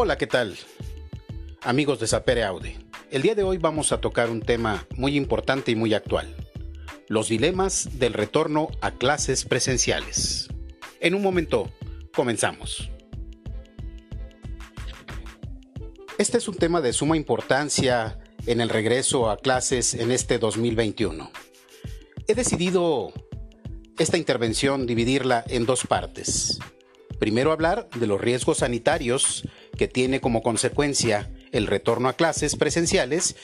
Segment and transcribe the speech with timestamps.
[0.00, 0.56] Hola, ¿qué tal?
[1.60, 2.78] Amigos de Sapere Aude.
[3.10, 6.36] El día de hoy vamos a tocar un tema muy importante y muy actual.
[7.08, 10.50] Los dilemas del retorno a clases presenciales.
[11.00, 11.72] En un momento,
[12.14, 12.88] comenzamos.
[16.16, 21.28] Este es un tema de suma importancia en el regreso a clases en este 2021.
[22.28, 23.12] He decidido
[23.98, 26.60] esta intervención dividirla en dos partes.
[27.18, 29.42] Primero hablar de los riesgos sanitarios
[29.78, 33.36] que tiene como consecuencia el retorno a clases presenciales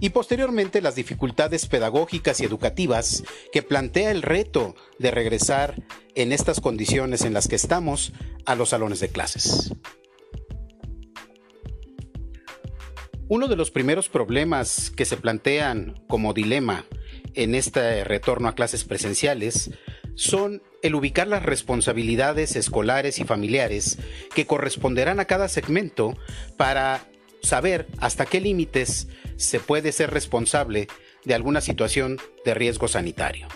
[0.00, 5.80] y posteriormente las dificultades pedagógicas y educativas que plantea el reto de regresar
[6.16, 8.12] en estas condiciones en las que estamos
[8.44, 9.72] a los salones de clases.
[13.28, 16.84] Uno de los primeros problemas que se plantean como dilema
[17.34, 19.70] en este retorno a clases presenciales
[20.14, 23.98] son el ubicar las responsabilidades escolares y familiares
[24.34, 26.16] que corresponderán a cada segmento
[26.56, 27.06] para
[27.42, 30.88] saber hasta qué límites se puede ser responsable
[31.24, 33.48] de alguna situación de riesgo sanitario.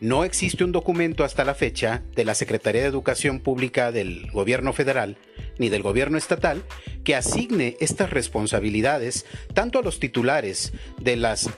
[0.00, 4.72] No existe un documento hasta la fecha de la Secretaría de Educación Pública del Gobierno
[4.72, 5.16] Federal
[5.58, 6.62] ni del Gobierno Estatal
[7.04, 9.24] que asigne estas responsabilidades
[9.54, 11.48] tanto a los titulares de las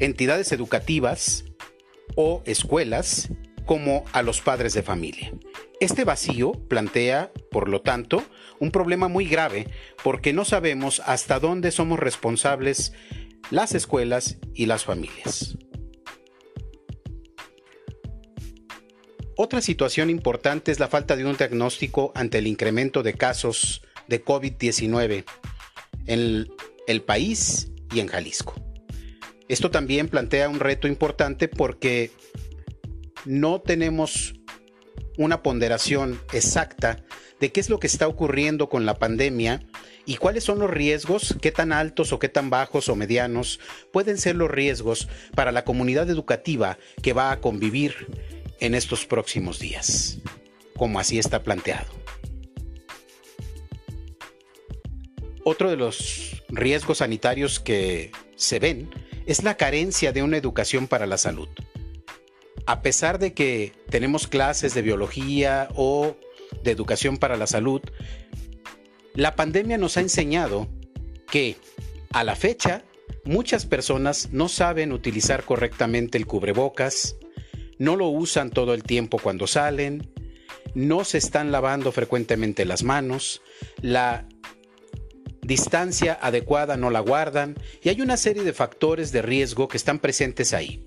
[0.00, 1.44] entidades educativas
[2.16, 3.30] o escuelas
[3.66, 5.32] como a los padres de familia.
[5.80, 8.22] Este vacío plantea, por lo tanto,
[8.58, 9.68] un problema muy grave
[10.02, 12.92] porque no sabemos hasta dónde somos responsables
[13.50, 15.56] las escuelas y las familias.
[19.36, 24.24] Otra situación importante es la falta de un diagnóstico ante el incremento de casos de
[24.24, 25.24] COVID-19
[26.06, 26.48] en
[26.86, 28.54] el país y en Jalisco.
[29.48, 32.10] Esto también plantea un reto importante porque
[33.24, 34.34] no tenemos
[35.16, 37.04] una ponderación exacta
[37.40, 39.62] de qué es lo que está ocurriendo con la pandemia
[40.06, 43.60] y cuáles son los riesgos, qué tan altos o qué tan bajos o medianos
[43.92, 48.06] pueden ser los riesgos para la comunidad educativa que va a convivir
[48.60, 50.18] en estos próximos días,
[50.76, 51.92] como así está planteado.
[55.44, 58.90] Otro de los riesgos sanitarios que se ven
[59.26, 61.48] es la carencia de una educación para la salud.
[62.66, 66.16] A pesar de que tenemos clases de biología o
[66.62, 67.82] de educación para la salud,
[69.14, 70.68] la pandemia nos ha enseñado
[71.30, 71.56] que
[72.12, 72.84] a la fecha
[73.24, 77.16] muchas personas no saben utilizar correctamente el cubrebocas,
[77.78, 80.10] no lo usan todo el tiempo cuando salen,
[80.74, 83.42] no se están lavando frecuentemente las manos,
[83.80, 84.26] la
[85.44, 89.98] distancia adecuada no la guardan y hay una serie de factores de riesgo que están
[89.98, 90.86] presentes ahí.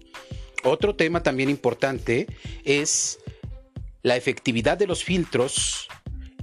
[0.63, 2.27] Otro tema también importante
[2.63, 3.19] es
[4.03, 5.87] la efectividad de los filtros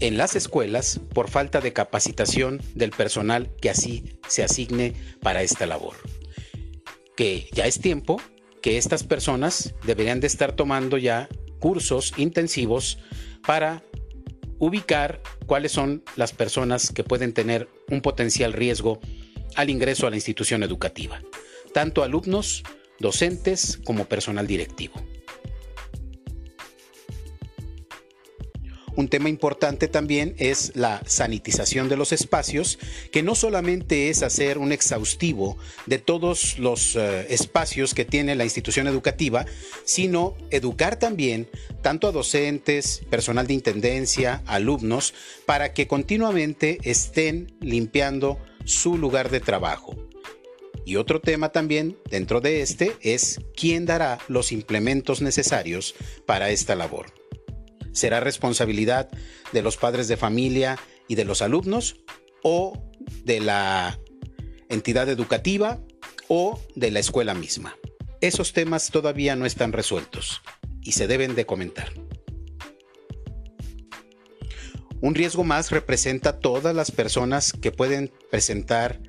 [0.00, 5.66] en las escuelas por falta de capacitación del personal que así se asigne para esta
[5.66, 5.94] labor.
[7.16, 8.20] Que ya es tiempo
[8.60, 12.98] que estas personas deberían de estar tomando ya cursos intensivos
[13.46, 13.82] para
[14.58, 19.00] ubicar cuáles son las personas que pueden tener un potencial riesgo
[19.56, 21.20] al ingreso a la institución educativa,
[21.72, 22.62] tanto alumnos,
[22.98, 24.94] docentes como personal directivo.
[29.14, 32.80] Tema importante también es la sanitización de los espacios,
[33.12, 38.42] que no solamente es hacer un exhaustivo de todos los eh, espacios que tiene la
[38.42, 39.46] institución educativa,
[39.84, 41.48] sino educar también
[41.80, 45.14] tanto a docentes, personal de intendencia, alumnos,
[45.46, 49.94] para que continuamente estén limpiando su lugar de trabajo.
[50.84, 55.94] Y otro tema también dentro de este es quién dará los implementos necesarios
[56.26, 57.23] para esta labor
[57.94, 59.08] será responsabilidad
[59.52, 60.78] de los padres de familia
[61.08, 61.96] y de los alumnos
[62.42, 62.84] o
[63.24, 63.98] de la
[64.68, 65.80] entidad educativa
[66.28, 67.76] o de la escuela misma.
[68.20, 70.42] Esos temas todavía no están resueltos
[70.82, 71.92] y se deben de comentar.
[75.00, 79.00] Un riesgo más representa todas las personas que pueden presentar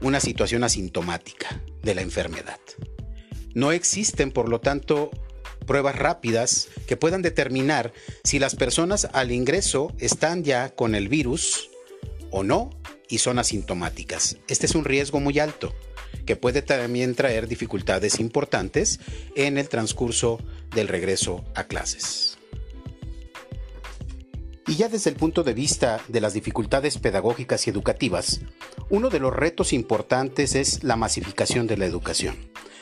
[0.00, 2.60] una situación asintomática de la enfermedad.
[3.54, 5.10] No existen, por lo tanto,
[5.64, 11.70] pruebas rápidas que puedan determinar si las personas al ingreso están ya con el virus
[12.30, 12.70] o no
[13.08, 14.36] y son asintomáticas.
[14.48, 15.74] Este es un riesgo muy alto
[16.26, 19.00] que puede también traer dificultades importantes
[19.34, 20.38] en el transcurso
[20.74, 22.38] del regreso a clases.
[24.66, 28.40] Y ya desde el punto de vista de las dificultades pedagógicas y educativas,
[28.88, 32.34] uno de los retos importantes es la masificación de la educación.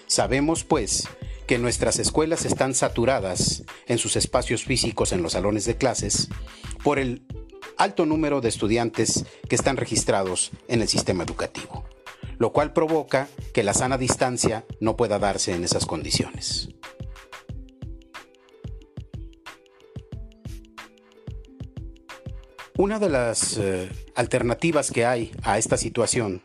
[0.07, 1.09] Sabemos, pues,
[1.53, 6.31] que nuestras escuelas están saturadas en sus espacios físicos en los salones de clases
[6.83, 7.27] por el
[7.77, 11.85] alto número de estudiantes que están registrados en el sistema educativo,
[12.39, 16.71] lo cual provoca que la sana distancia no pueda darse en esas condiciones.
[22.79, 26.41] Una de las eh, alternativas que hay a esta situación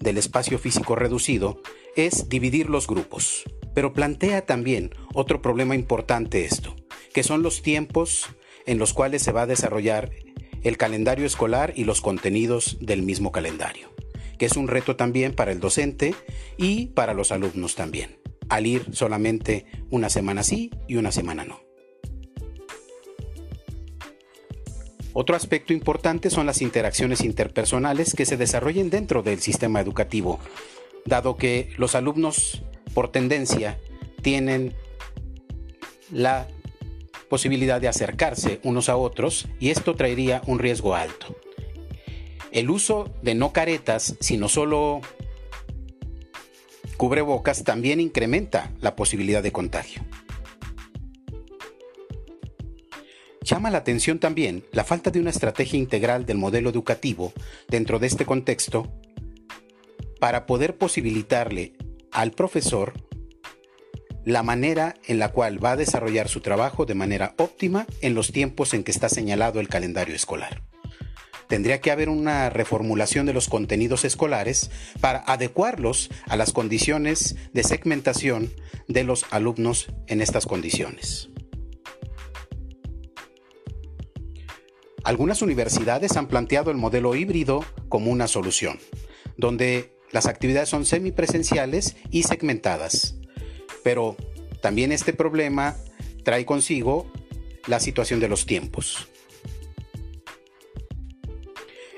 [0.00, 1.62] del espacio físico reducido
[1.94, 3.44] es dividir los grupos,
[3.74, 6.76] pero plantea también otro problema importante esto,
[7.12, 8.28] que son los tiempos
[8.66, 10.10] en los cuales se va a desarrollar
[10.62, 13.90] el calendario escolar y los contenidos del mismo calendario,
[14.38, 16.14] que es un reto también para el docente
[16.56, 18.18] y para los alumnos también,
[18.48, 21.60] al ir solamente una semana sí y una semana no.
[25.12, 30.38] Otro aspecto importante son las interacciones interpersonales que se desarrollen dentro del sistema educativo,
[31.04, 32.62] dado que los alumnos
[33.00, 33.80] por tendencia
[34.20, 34.74] tienen
[36.12, 36.46] la
[37.30, 41.34] posibilidad de acercarse unos a otros y esto traería un riesgo alto.
[42.52, 45.00] El uso de no caretas, sino solo
[46.98, 50.04] cubrebocas, también incrementa la posibilidad de contagio.
[53.40, 57.32] Llama la atención también la falta de una estrategia integral del modelo educativo
[57.66, 58.92] dentro de este contexto
[60.18, 61.79] para poder posibilitarle
[62.20, 62.92] al profesor
[64.26, 68.30] la manera en la cual va a desarrollar su trabajo de manera óptima en los
[68.30, 70.62] tiempos en que está señalado el calendario escolar.
[71.48, 74.70] Tendría que haber una reformulación de los contenidos escolares
[75.00, 78.52] para adecuarlos a las condiciones de segmentación
[78.86, 81.30] de los alumnos en estas condiciones.
[85.04, 88.78] Algunas universidades han planteado el modelo híbrido como una solución,
[89.38, 93.14] donde las actividades son semipresenciales y segmentadas.
[93.82, 94.16] Pero
[94.60, 95.76] también este problema
[96.24, 97.10] trae consigo
[97.66, 99.08] la situación de los tiempos.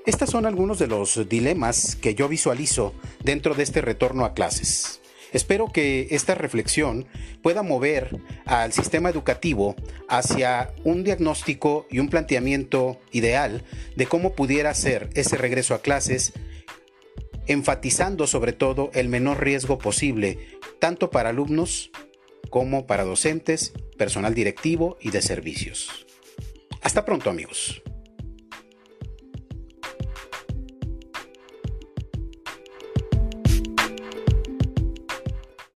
[0.04, 2.92] Estos son algunos de los dilemas que yo visualizo
[3.22, 5.00] dentro de este retorno a clases.
[5.32, 7.06] Espero que esta reflexión
[7.40, 9.74] pueda mover al sistema educativo
[10.08, 13.64] hacia un diagnóstico y un planteamiento ideal
[13.96, 16.32] de cómo pudiera ser ese regreso a clases,
[17.46, 20.38] enfatizando sobre todo el menor riesgo posible,
[20.78, 21.90] tanto para alumnos
[22.50, 26.06] como para docentes, personal directivo y de servicios.
[26.82, 27.82] Hasta pronto amigos.